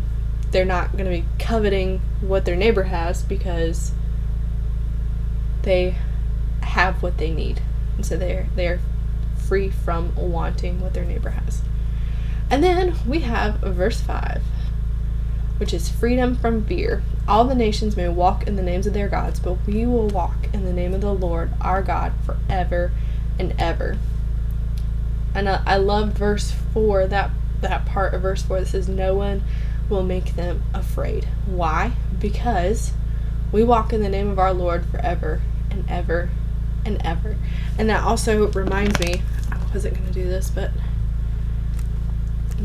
they're 0.50 0.64
not 0.64 0.92
going 0.92 1.04
to 1.04 1.10
be 1.10 1.24
coveting 1.38 2.00
what 2.20 2.44
their 2.44 2.56
neighbor 2.56 2.84
has 2.84 3.22
because 3.22 3.92
they 5.62 5.96
have 6.62 7.02
what 7.02 7.18
they 7.18 7.30
need. 7.30 7.60
And 7.96 8.06
so 8.06 8.16
they're 8.16 8.46
they're 8.54 8.80
free 9.36 9.70
from 9.70 10.14
wanting 10.14 10.80
what 10.80 10.94
their 10.94 11.04
neighbor 11.04 11.30
has. 11.30 11.62
And 12.50 12.62
then 12.62 12.96
we 13.06 13.20
have 13.20 13.56
verse 13.56 14.00
5, 14.00 14.42
which 15.58 15.74
is 15.74 15.88
freedom 15.88 16.36
from 16.36 16.64
fear. 16.64 17.02
All 17.26 17.44
the 17.44 17.54
nations 17.54 17.96
may 17.96 18.08
walk 18.08 18.46
in 18.46 18.56
the 18.56 18.62
names 18.62 18.86
of 18.86 18.94
their 18.94 19.08
gods, 19.08 19.40
but 19.40 19.58
we 19.66 19.84
will 19.84 20.08
walk 20.08 20.48
in 20.52 20.64
the 20.64 20.72
name 20.72 20.94
of 20.94 21.00
the 21.00 21.14
Lord 21.14 21.52
our 21.60 21.82
God 21.82 22.12
forever 22.24 22.92
and 23.38 23.54
ever. 23.58 23.98
And 25.36 25.50
I, 25.50 25.62
I 25.66 25.76
love 25.76 26.12
verse 26.12 26.54
4, 26.72 27.08
that 27.08 27.30
that 27.60 27.84
part 27.84 28.14
of 28.14 28.22
verse 28.22 28.42
4 28.42 28.60
that 28.60 28.66
says 28.66 28.88
no 28.88 29.14
one 29.14 29.42
will 29.90 30.02
make 30.02 30.34
them 30.34 30.62
afraid. 30.72 31.26
Why? 31.44 31.92
Because 32.18 32.92
we 33.52 33.62
walk 33.62 33.92
in 33.92 34.02
the 34.02 34.08
name 34.08 34.28
of 34.28 34.38
our 34.38 34.54
Lord 34.54 34.86
forever 34.86 35.42
and 35.70 35.84
ever 35.90 36.30
and 36.86 37.00
ever. 37.04 37.36
And 37.78 37.90
that 37.90 38.02
also 38.02 38.50
reminds 38.52 38.98
me, 38.98 39.22
I 39.52 39.58
wasn't 39.74 39.94
going 39.94 40.06
to 40.06 40.12
do 40.12 40.24
this, 40.24 40.50
but 40.50 40.70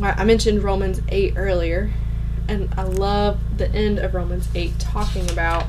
I 0.02 0.24
mentioned 0.24 0.64
Romans 0.64 1.02
8 1.10 1.34
earlier, 1.36 1.92
and 2.48 2.74
I 2.78 2.84
love 2.84 3.58
the 3.58 3.70
end 3.70 4.00
of 4.00 4.14
Romans 4.14 4.48
8 4.56 4.80
talking 4.80 5.30
about 5.30 5.66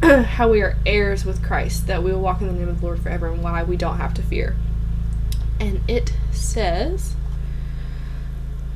how 0.02 0.50
we 0.50 0.62
are 0.62 0.76
heirs 0.86 1.24
with 1.24 1.42
Christ, 1.42 1.88
that 1.88 2.04
we 2.04 2.12
will 2.12 2.20
walk 2.20 2.40
in 2.40 2.46
the 2.46 2.52
name 2.52 2.68
of 2.68 2.80
the 2.80 2.86
Lord 2.86 3.00
forever, 3.00 3.26
and 3.26 3.42
why 3.42 3.64
we 3.64 3.76
don't 3.76 3.98
have 3.98 4.14
to 4.14 4.22
fear. 4.22 4.54
And 5.60 5.80
it 5.88 6.12
says, 6.32 7.14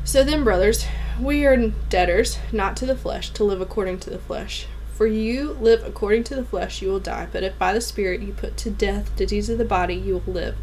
So 0.04 0.24
then, 0.24 0.44
brothers, 0.44 0.86
we 1.20 1.44
are 1.44 1.56
debtors, 1.88 2.38
not 2.52 2.76
to 2.76 2.86
the 2.86 2.96
flesh, 2.96 3.30
to 3.30 3.44
live 3.44 3.60
according 3.60 3.98
to 4.00 4.10
the 4.10 4.18
flesh. 4.18 4.66
For 4.94 5.06
you 5.06 5.52
live 5.60 5.84
according 5.84 6.24
to 6.24 6.34
the 6.34 6.44
flesh, 6.44 6.82
you 6.82 6.88
will 6.88 7.00
die. 7.00 7.28
But 7.30 7.44
if 7.44 7.58
by 7.58 7.72
the 7.72 7.80
Spirit 7.80 8.20
you 8.20 8.32
put 8.32 8.56
to 8.58 8.70
death 8.70 9.14
the 9.16 9.26
deeds 9.26 9.48
of 9.48 9.58
the 9.58 9.64
body, 9.64 9.94
you 9.94 10.14
will 10.14 10.32
live. 10.32 10.56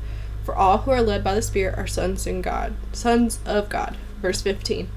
For 0.43 0.53
all 0.55 0.79
who 0.79 0.91
are 0.91 1.01
led 1.01 1.23
by 1.23 1.35
the 1.35 1.41
Spirit 1.41 1.77
are 1.77 1.87
sons 1.87 2.27
in 2.27 2.41
God, 2.41 2.75
sons 2.91 3.39
of 3.45 3.69
God. 3.69 3.97
Verse 4.21 4.41
15. 4.41 4.89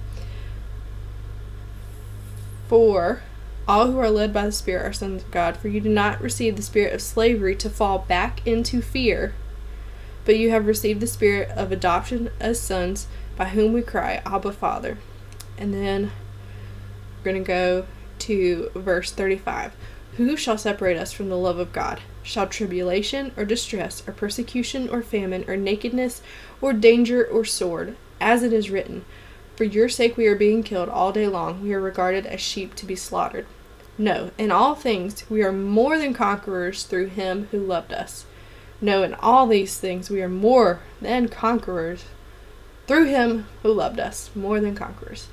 For 2.69 3.23
all 3.67 3.91
who 3.91 3.99
are 3.99 4.11
led 4.11 4.33
by 4.33 4.47
the 4.47 4.53
Spirit 4.53 4.87
are 4.87 4.93
sons 4.93 5.23
of 5.23 5.31
God. 5.31 5.57
For 5.57 5.69
you 5.69 5.81
do 5.81 5.89
not 5.89 6.21
receive 6.21 6.57
the 6.57 6.63
spirit 6.63 6.93
of 6.93 7.01
slavery 7.01 7.55
to 7.57 7.71
fall 7.71 8.01
back 8.01 8.47
into 8.47 8.83
fear, 8.83 9.35
but 10.29 10.37
you 10.37 10.51
have 10.51 10.67
received 10.67 11.01
the 11.01 11.07
spirit 11.07 11.49
of 11.57 11.73
adoption 11.73 12.29
as 12.39 12.61
sons, 12.61 13.07
by 13.39 13.47
whom 13.47 13.73
we 13.73 13.81
cry, 13.81 14.21
Abba, 14.27 14.53
Father. 14.53 14.99
And 15.57 15.73
then 15.73 16.13
we're 17.17 17.33
going 17.33 17.43
to 17.43 17.49
go 17.49 17.87
to 18.19 18.71
verse 18.75 19.11
35. 19.11 19.75
Who 20.19 20.37
shall 20.37 20.59
separate 20.59 20.99
us 20.99 21.15
from 21.15 21.31
the 21.31 21.39
love 21.39 21.59
of 21.59 21.73
God? 21.73 22.03
Shall 22.23 22.47
tribulation, 22.47 23.33
or 23.39 23.47
distress, 23.47 24.07
or 24.07 24.13
persecution, 24.13 24.91
or 24.91 25.01
famine, 25.01 25.47
or 25.49 25.57
nakedness, 25.57 26.21
or 26.61 26.75
danger, 26.75 27.25
or 27.25 27.47
sword? 27.47 27.97
As 28.21 28.43
it 28.43 28.53
is 28.53 28.69
written, 28.69 29.07
For 29.57 29.65
your 29.65 29.89
sake 29.89 30.19
we 30.19 30.27
are 30.27 30.37
being 30.37 30.63
killed 30.63 30.91
all 30.91 31.11
day 31.11 31.27
long, 31.27 31.63
we 31.63 31.73
are 31.73 31.81
regarded 31.81 32.27
as 32.27 32.43
sheep 32.43 32.75
to 32.75 32.85
be 32.85 32.97
slaughtered. 32.97 33.47
No, 33.97 34.31
in 34.37 34.51
all 34.51 34.75
things 34.75 35.25
we 35.31 35.43
are 35.43 35.53
more 35.53 35.97
than 35.97 36.13
conquerors 36.13 36.83
through 36.83 37.07
him 37.07 37.49
who 37.51 37.61
loved 37.61 37.95
us. 37.95 38.27
No, 38.81 39.03
in 39.03 39.15
all 39.15 39.47
these 39.47 39.79
things 39.79 40.09
we 40.09 40.23
are 40.23 40.29
more 40.29 40.81
than 41.01 41.29
conquerors 41.29 42.05
through 42.87 43.07
him 43.07 43.47
who 43.63 43.73
loved 43.73 44.01
us, 44.01 44.31
more 44.35 44.61
than 44.61 44.75
conquerors. 44.75 45.29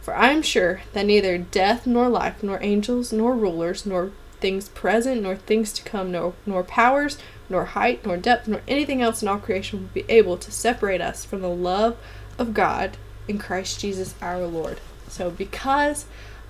For 0.00 0.14
I 0.14 0.32
am 0.32 0.42
sure 0.42 0.82
that 0.92 1.06
neither 1.06 1.38
death, 1.38 1.86
nor 1.86 2.08
life, 2.08 2.42
nor 2.42 2.62
angels, 2.62 3.12
nor 3.12 3.34
rulers, 3.34 3.86
nor 3.86 4.10
things 4.40 4.68
present, 4.68 5.22
nor 5.22 5.36
things 5.36 5.72
to 5.72 5.82
come, 5.82 6.12
nor, 6.12 6.34
nor 6.44 6.62
powers, 6.62 7.16
nor 7.48 7.64
height, 7.64 8.04
nor 8.04 8.18
depth, 8.18 8.46
nor 8.46 8.60
anything 8.68 9.00
else 9.00 9.22
in 9.22 9.28
all 9.28 9.38
creation 9.38 9.80
will 9.80 9.88
be 9.94 10.04
able 10.10 10.36
to 10.36 10.52
separate 10.52 11.00
us 11.00 11.24
from 11.24 11.40
the 11.40 11.48
love 11.48 11.96
of 12.38 12.52
God 12.52 12.98
in 13.26 13.38
Christ 13.38 13.80
Jesus 13.80 14.14
our 14.20 14.44
Lord. 14.44 14.80
So, 15.08 15.30
because 15.30 16.04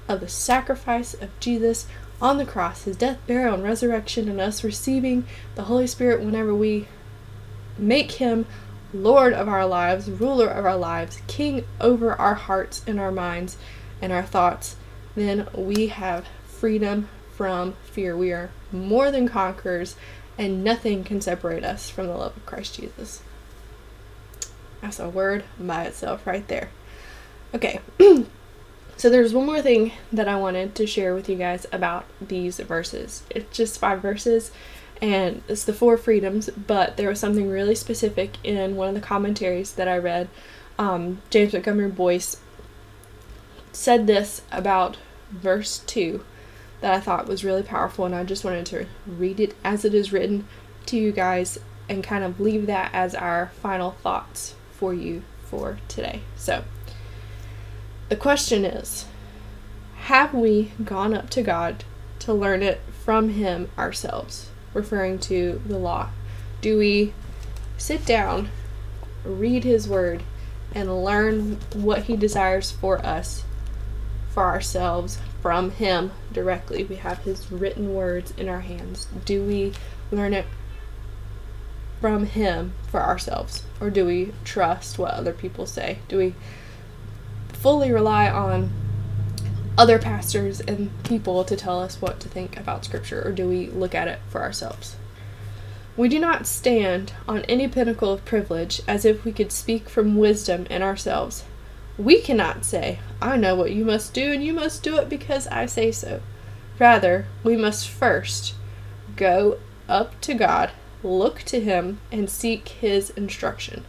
of 0.09 0.21
the 0.21 0.29
sacrifice 0.29 1.15
of 1.15 1.39
Jesus 1.39 1.87
on 2.25 2.39
the 2.39 2.47
cross, 2.47 2.85
his 2.85 2.97
death, 2.97 3.19
burial, 3.27 3.53
and 3.53 3.63
resurrection, 3.63 4.31
and 4.31 4.41
us 4.41 4.65
receiving 4.65 5.27
the 5.57 5.65
Holy 5.65 5.87
Spirit 5.87 6.23
whenever 6.23 6.55
we 6.55 6.89
make 7.77 8.13
him 8.13 8.47
Lord 8.95 9.35
of 9.35 9.47
our 9.47 9.67
lives, 9.67 10.11
ruler 10.11 10.47
of 10.47 10.65
our 10.65 10.77
lives, 10.77 11.21
king 11.27 11.67
over 11.83 12.15
our 12.15 12.33
hearts 12.33 12.83
and 12.87 12.99
our 12.99 13.11
minds 13.11 13.59
and 14.01 14.11
our 14.11 14.23
thoughts, 14.23 14.77
then 15.15 15.47
we 15.53 15.89
have 15.89 16.27
freedom 16.47 17.11
from 17.37 17.75
fear. 17.85 18.17
We 18.17 18.33
are 18.33 18.49
more 18.73 19.11
than 19.11 19.29
conquerors, 19.29 19.95
and 20.39 20.65
nothing 20.65 21.05
can 21.05 21.21
separate 21.21 21.63
us 21.63 21.91
from 21.91 22.07
the 22.07 22.17
love 22.17 22.35
of 22.39 22.47
Christ 22.47 22.77
Jesus. 22.77 23.23
That's 24.81 24.99
a 24.99 25.11
word 25.11 25.45
by 25.61 25.85
itself 25.85 26.27
right 26.27 26.49
there. 26.49 26.71
Okay, 27.55 27.81
so 28.97 29.11
there's 29.11 29.35
one 29.35 29.47
more 29.47 29.63
thing 29.63 29.93
that 30.13 30.29
I 30.29 30.37
wanted 30.37 30.75
to 30.77 30.87
share 30.87 31.15
with 31.15 31.29
you 31.29 31.37
guys 31.37 31.67
about 31.73 32.07
these 32.21 32.59
verses. 32.61 33.25
It's 33.31 33.57
just 33.57 33.79
five 33.79 34.01
verses, 34.01 34.53
and 35.03 35.43
it's 35.49 35.65
the 35.65 35.73
four 35.73 35.97
freedoms, 35.97 36.51
but 36.51 36.97
there 36.97 37.09
was 37.09 37.21
something 37.21 37.49
really 37.49 37.75
specific 37.75 38.37
in 38.45 38.77
one 38.77 38.89
of 38.89 38.95
the 38.95 39.01
commentaries 39.01 39.73
that 39.73 39.89
I 39.89 39.99
read. 39.99 40.29
Um, 40.79 41.23
James 41.31 41.53
Montgomery 41.53 41.91
Boice 41.91 42.37
said 43.73 44.07
this 44.07 44.43
about 44.53 44.97
verse 45.31 45.79
2 45.87 46.25
that 46.81 46.95
I 46.95 47.01
thought 47.01 47.27
was 47.27 47.45
really 47.45 47.63
powerful, 47.63 48.05
and 48.05 48.15
I 48.15 48.25
just 48.25 48.45
wanted 48.45 48.67
to 48.67 48.87
read 49.07 49.41
it 49.41 49.55
as 49.65 49.85
it 49.85 49.95
is 49.95 50.13
written 50.13 50.47
to 50.87 50.97
you 50.97 51.13
guys 51.13 51.59
and 51.89 52.03
kind 52.03 52.25
of 52.25 52.41
leave 52.41 52.67
that 52.67 52.93
as 52.95 53.15
our 53.15 53.51
final 53.61 53.93
thoughts 53.93 54.55
for 54.71 54.95
you 54.95 55.23
for 55.45 55.79
today. 55.89 56.21
So, 56.37 56.65
the 58.09 58.17
question 58.17 58.65
is 58.65 59.07
Have 59.97 60.35
we 60.35 60.73
gone 60.85 61.15
up 61.15 61.31
to 61.31 61.43
God 61.43 61.85
to 62.21 62.33
learn 62.33 62.63
it 62.63 62.81
from 63.05 63.31
Him 63.31 63.71
ourselves? 63.79 64.51
referring 64.75 65.19
to 65.21 65.63
the 65.67 65.79
law? 65.79 66.11
Do 66.61 66.77
we 66.77 67.15
sit 67.79 68.05
down, 68.05 68.51
read 69.25 69.65
His 69.65 69.89
Word, 69.89 70.23
and 70.75 71.05
learn 71.05 71.59
what 71.73 72.05
He 72.05 72.17
desires 72.17 72.73
for 72.73 72.99
us, 73.05 73.45
for 74.31 74.45
ourselves, 74.45 75.19
from 75.41 75.71
Him 75.71 76.11
directly? 76.33 76.85
We 76.85 76.97
have 76.97 77.19
His 77.19 77.51
written 77.51 77.95
words 77.95 78.35
in 78.37 78.49
our 78.49 78.61
hands. 78.61 79.07
Do 79.25 79.45
we 79.45 79.73
learn 80.11 80.35
it 80.35 80.47
from 82.01 82.27
Him 82.27 82.75
for 82.91 83.01
ourselves? 83.01 83.63
Or 83.81 83.91
do 83.91 84.05
we 84.05 84.33
trust 84.45 84.99
what 84.99 85.15
other 85.15 85.33
people 85.33 85.67
say? 85.67 85.99
Do 86.09 86.19
we 86.19 86.35
fully 87.65 87.91
rely 87.91 88.29
on 88.29 88.71
other 89.79 89.99
pastors 89.99 90.61
and 90.61 90.91
people 91.03 91.43
to 91.45 91.57
tell 91.57 91.81
us 91.81 91.99
what 91.99 92.21
to 92.21 92.29
think 92.29 92.59
about 92.59 92.85
scripture 92.85 93.27
or 93.27 93.33
do 93.33 93.49
we 93.49 93.69
look 93.69 93.95
at 93.95 94.07
it 94.07 94.19
for 94.29 94.43
ourselves 94.43 94.97
We 95.97 96.11
do 96.11 96.19
not 96.19 96.47
stand 96.47 97.15
on 97.27 97.41
any 97.45 97.67
pinnacle 97.67 98.13
of 98.13 98.27
privilege 98.27 98.83
as 98.87 99.07
if 99.07 99.25
we 99.25 99.33
could 99.33 99.51
speak 99.51 99.89
from 99.89 100.19
wisdom 100.19 100.67
in 100.69 100.83
ourselves. 100.83 101.45
We 101.97 102.21
cannot 102.21 102.67
say, 102.67 102.99
I 103.23 103.39
know 103.39 103.55
what 103.55 103.73
you 103.73 103.87
must 103.87 104.13
do, 104.13 104.31
and 104.31 104.45
you 104.45 104.53
must 104.53 104.83
do 104.83 104.99
it 104.99 105.09
because 105.09 105.47
I 105.47 105.65
say 105.65 105.91
so. 105.91 106.21
Rather, 106.79 107.25
we 107.43 107.57
must 107.57 107.89
first 107.89 108.57
go 109.17 109.57
up 109.89 110.21
to 110.23 110.35
God, 110.35 110.73
look 111.03 111.43
to 111.45 111.61
Him, 111.61 112.01
and 112.13 112.29
seek 112.29 112.69
His 112.69 113.09
instruction. 113.11 113.85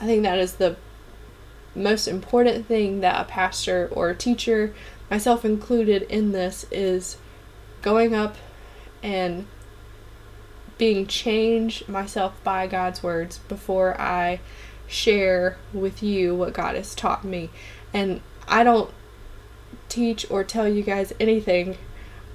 I 0.00 0.04
think 0.06 0.22
that 0.22 0.38
is 0.38 0.54
the 0.54 0.76
most 1.78 2.08
important 2.08 2.66
thing 2.66 3.00
that 3.00 3.20
a 3.20 3.24
pastor 3.24 3.88
or 3.92 4.10
a 4.10 4.16
teacher, 4.16 4.74
myself 5.10 5.44
included 5.44 6.02
in 6.02 6.32
this, 6.32 6.66
is 6.70 7.16
going 7.82 8.14
up 8.14 8.36
and 9.02 9.46
being 10.76 11.06
changed 11.06 11.88
myself 11.88 12.34
by 12.44 12.66
God's 12.66 13.02
words 13.02 13.38
before 13.48 14.00
I 14.00 14.40
share 14.86 15.56
with 15.72 16.02
you 16.02 16.34
what 16.34 16.54
God 16.54 16.74
has 16.74 16.94
taught 16.94 17.24
me. 17.24 17.50
And 17.92 18.20
I 18.46 18.64
don't 18.64 18.90
teach 19.88 20.30
or 20.30 20.44
tell 20.44 20.68
you 20.68 20.82
guys 20.82 21.12
anything 21.20 21.76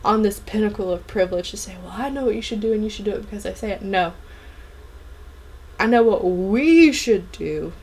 on 0.03 0.21
this 0.21 0.39
pinnacle 0.41 0.91
of 0.91 1.07
privilege 1.07 1.51
to 1.51 1.57
say, 1.57 1.77
well, 1.81 1.93
I 1.95 2.09
know 2.09 2.25
what 2.25 2.35
you 2.35 2.41
should 2.41 2.59
do 2.59 2.73
and 2.73 2.83
you 2.83 2.89
should 2.89 3.05
do 3.05 3.11
it 3.11 3.21
because 3.21 3.45
I 3.45 3.53
say 3.53 3.71
it. 3.71 3.81
No. 3.81 4.13
I 5.79 5.85
know 5.85 6.03
what 6.03 6.23
we 6.23 6.91
should 6.91 7.31
do, 7.31 7.73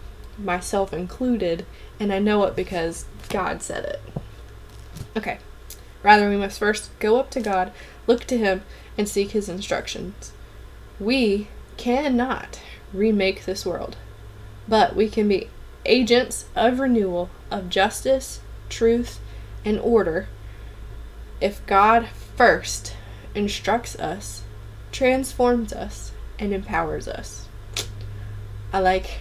myself 0.44 0.92
included, 0.92 1.66
and 1.98 2.12
I 2.12 2.18
know 2.18 2.44
it 2.44 2.56
because 2.56 3.06
God 3.28 3.62
said 3.62 3.84
it. 3.84 4.02
Okay. 5.16 5.38
Rather, 6.02 6.28
we 6.28 6.36
must 6.36 6.58
first 6.58 6.90
go 6.98 7.18
up 7.18 7.30
to 7.30 7.40
God, 7.40 7.72
look 8.06 8.24
to 8.24 8.38
Him, 8.38 8.62
and 8.96 9.08
seek 9.08 9.30
His 9.30 9.48
instructions. 9.48 10.32
We 10.98 11.48
cannot 11.76 12.60
remake 12.92 13.44
this 13.44 13.66
world, 13.66 13.96
but 14.66 14.96
we 14.96 15.08
can 15.08 15.28
be 15.28 15.48
agents 15.84 16.46
of 16.54 16.80
renewal, 16.80 17.30
of 17.50 17.68
justice, 17.68 18.40
truth, 18.68 19.20
and 19.64 19.78
order 19.80 20.28
if 21.40 21.64
God 21.66 22.08
first 22.36 22.94
instructs 23.34 23.96
us, 23.96 24.42
transforms 24.92 25.72
us, 25.72 26.12
and 26.38 26.52
empowers 26.52 27.08
us. 27.08 27.48
I 28.72 28.80
like 28.80 29.20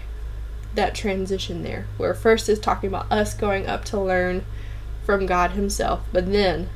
that 0.79 0.95
transition 0.95 1.61
there, 1.61 1.85
where 1.97 2.13
first 2.13 2.47
is 2.47 2.57
talking 2.57 2.87
about 2.87 3.11
us 3.11 3.33
going 3.33 3.67
up 3.67 3.83
to 3.83 3.99
learn 3.99 4.45
from 5.05 5.25
God 5.25 5.51
Himself, 5.51 6.05
but 6.13 6.31
then 6.31 6.69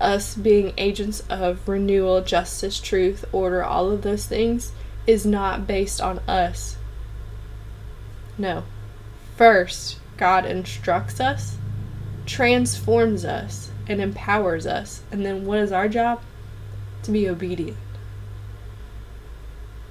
us 0.00 0.36
being 0.36 0.72
agents 0.78 1.24
of 1.28 1.68
renewal, 1.68 2.22
justice, 2.22 2.80
truth, 2.80 3.24
order, 3.32 3.64
all 3.64 3.90
of 3.90 4.02
those 4.02 4.26
things 4.26 4.70
is 5.08 5.26
not 5.26 5.66
based 5.66 6.00
on 6.00 6.20
us. 6.20 6.76
No. 8.38 8.62
First, 9.36 9.98
God 10.16 10.46
instructs 10.46 11.18
us, 11.18 11.56
transforms 12.26 13.24
us, 13.24 13.70
and 13.88 14.00
empowers 14.00 14.66
us. 14.66 15.02
And 15.10 15.26
then 15.26 15.44
what 15.44 15.58
is 15.58 15.72
our 15.72 15.88
job? 15.88 16.22
To 17.02 17.10
be 17.10 17.28
obedient. 17.28 17.76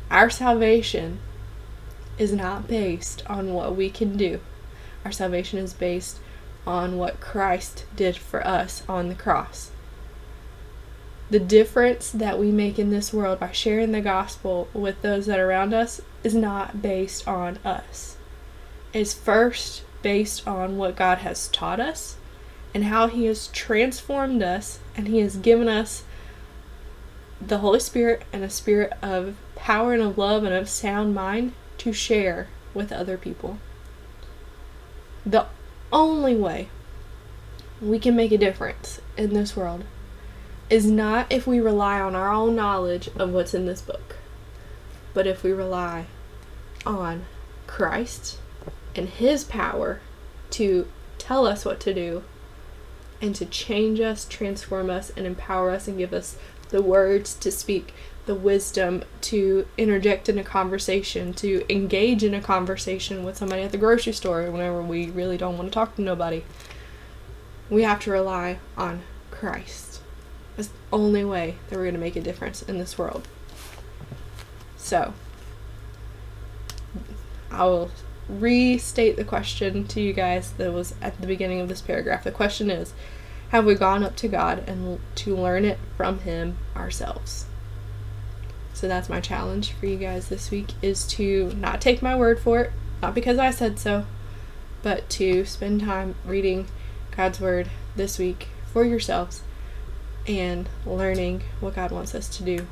Our 0.09 0.29
salvation 0.29 1.19
is 2.19 2.31
not 2.31 2.67
based 2.67 3.23
on 3.27 3.53
what 3.53 3.75
we 3.75 3.89
can 3.89 4.15
do. 4.15 4.39
Our 5.03 5.11
salvation 5.11 5.57
is 5.57 5.73
based 5.73 6.19
on 6.67 6.97
what 6.97 7.19
Christ 7.19 7.85
did 7.95 8.17
for 8.17 8.45
us 8.45 8.83
on 8.87 9.07
the 9.07 9.15
cross 9.15 9.71
the 11.29 11.39
difference 11.39 12.09
that 12.11 12.39
we 12.39 12.51
make 12.51 12.79
in 12.79 12.89
this 12.89 13.13
world 13.13 13.39
by 13.39 13.51
sharing 13.51 13.91
the 13.91 14.01
gospel 14.01 14.67
with 14.73 15.01
those 15.01 15.27
that 15.27 15.39
are 15.39 15.47
around 15.47 15.73
us 15.73 16.01
is 16.23 16.33
not 16.33 16.81
based 16.81 17.27
on 17.27 17.57
us. 17.63 18.17
It's 18.93 19.13
first 19.13 19.83
based 20.01 20.47
on 20.47 20.77
what 20.77 20.95
God 20.95 21.19
has 21.19 21.47
taught 21.49 21.79
us 21.79 22.17
and 22.73 22.85
how 22.85 23.07
He 23.07 23.25
has 23.25 23.47
transformed 23.47 24.41
us, 24.41 24.79
and 24.95 25.07
He 25.07 25.19
has 25.19 25.37
given 25.37 25.67
us 25.67 26.03
the 27.39 27.59
Holy 27.59 27.79
Spirit 27.79 28.23
and 28.33 28.43
a 28.43 28.49
spirit 28.49 28.93
of 29.01 29.35
power 29.55 29.93
and 29.93 30.01
of 30.01 30.17
love 30.17 30.43
and 30.43 30.53
of 30.53 30.67
sound 30.67 31.13
mind 31.13 31.53
to 31.79 31.93
share 31.93 32.47
with 32.73 32.91
other 32.91 33.17
people. 33.17 33.57
The 35.25 35.47
only 35.91 36.35
way 36.35 36.69
we 37.81 37.99
can 37.99 38.15
make 38.15 38.31
a 38.31 38.37
difference 38.37 39.01
in 39.17 39.33
this 39.33 39.55
world 39.55 39.83
is 40.69 40.85
not 40.85 41.31
if 41.31 41.47
we 41.47 41.59
rely 41.59 41.99
on 41.99 42.15
our 42.15 42.31
own 42.31 42.55
knowledge 42.55 43.09
of 43.17 43.31
what's 43.31 43.53
in 43.53 43.65
this 43.65 43.81
book, 43.81 44.17
but 45.13 45.25
if 45.25 45.43
we 45.43 45.51
rely 45.51 46.05
on 46.85 47.25
Christ 47.65 48.37
and 48.95 49.09
His 49.09 49.43
power 49.43 49.99
to 50.51 50.87
tell 51.17 51.47
us 51.47 51.65
what 51.65 51.79
to 51.81 51.93
do 51.93 52.23
and 53.21 53.35
to 53.35 53.45
change 53.45 53.99
us, 53.99 54.25
transform 54.25 54.89
us, 54.89 55.11
and 55.15 55.25
empower 55.25 55.71
us 55.71 55.87
and 55.87 55.97
give 55.97 56.13
us 56.13 56.37
the 56.69 56.81
words 56.81 57.33
to 57.35 57.51
speak, 57.51 57.93
the 58.25 58.35
wisdom 58.35 59.03
to 59.21 59.67
interject 59.77 60.29
in 60.29 60.37
a 60.37 60.43
conversation, 60.43 61.33
to 61.33 61.65
engage 61.73 62.23
in 62.23 62.33
a 62.33 62.41
conversation 62.41 63.23
with 63.23 63.37
somebody 63.37 63.63
at 63.63 63.71
the 63.71 63.77
grocery 63.77 64.13
store 64.13 64.49
whenever 64.51 64.81
we 64.81 65.09
really 65.09 65.37
don't 65.37 65.57
want 65.57 65.69
to 65.69 65.73
talk 65.73 65.95
to 65.95 66.01
nobody. 66.01 66.43
We 67.69 67.83
have 67.83 67.99
to 68.01 68.11
rely 68.11 68.59
on 68.77 69.01
Christ. 69.31 70.01
That's 70.55 70.69
the 70.69 70.75
only 70.91 71.23
way 71.23 71.55
that 71.69 71.75
we're 71.77 71.85
going 71.85 71.93
to 71.93 71.99
make 71.99 72.15
a 72.15 72.21
difference 72.21 72.61
in 72.61 72.77
this 72.77 72.97
world. 72.97 73.27
So, 74.77 75.13
I 77.51 77.63
will 77.63 77.91
restate 78.27 79.15
the 79.15 79.23
question 79.23 79.87
to 79.87 80.01
you 80.01 80.13
guys 80.13 80.51
that 80.53 80.71
was 80.71 80.93
at 81.01 81.19
the 81.19 81.27
beginning 81.27 81.59
of 81.59 81.67
this 81.67 81.81
paragraph. 81.81 82.23
The 82.23 82.31
question 82.31 82.69
is 82.69 82.93
Have 83.49 83.65
we 83.65 83.75
gone 83.75 84.03
up 84.03 84.15
to 84.17 84.27
God 84.27 84.63
and 84.67 84.99
to 85.15 85.35
learn 85.35 85.65
it 85.65 85.79
from 85.97 86.19
Him 86.19 86.57
ourselves? 86.75 87.45
So 88.79 88.87
that's 88.87 89.09
my 89.09 89.19
challenge 89.19 89.73
for 89.73 89.87
you 89.87 89.97
guys 89.97 90.29
this 90.29 90.51
week 90.51 90.71
is 90.81 91.05
to 91.07 91.51
not 91.57 91.81
take 91.81 92.01
my 92.01 92.15
word 92.15 92.39
for 92.39 92.61
it, 92.61 92.71
not 93.01 93.13
because 93.13 93.37
I 93.37 93.51
said 93.51 93.77
so, 93.77 94.05
but 94.81 95.09
to 95.09 95.43
spend 95.43 95.81
time 95.81 96.15
reading 96.25 96.65
God's 97.11 97.41
word 97.41 97.69
this 97.97 98.17
week 98.17 98.47
for 98.71 98.85
yourselves 98.85 99.41
and 100.25 100.69
learning 100.85 101.43
what 101.59 101.75
God 101.75 101.91
wants 101.91 102.15
us 102.15 102.29
to 102.37 102.43
do 102.43 102.67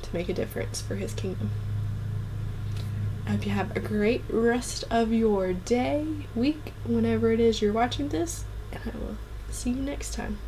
to 0.00 0.14
make 0.14 0.30
a 0.30 0.34
difference 0.34 0.80
for 0.80 0.94
His 0.94 1.12
kingdom. 1.12 1.50
I 3.26 3.32
hope 3.32 3.44
you 3.44 3.52
have 3.52 3.76
a 3.76 3.80
great 3.80 4.22
rest 4.30 4.84
of 4.90 5.12
your 5.12 5.52
day, 5.52 6.06
week, 6.34 6.72
whenever 6.86 7.32
it 7.32 7.38
is 7.38 7.60
you're 7.60 7.70
watching 7.70 8.08
this, 8.08 8.46
and 8.72 8.80
I 8.86 8.96
will 8.96 9.18
see 9.50 9.72
you 9.72 9.82
next 9.82 10.14
time. 10.14 10.38